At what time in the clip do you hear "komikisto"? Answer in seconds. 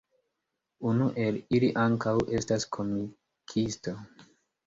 2.77-3.93